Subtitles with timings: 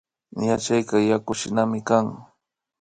[0.47, 2.05] Yachayka yakushinami kan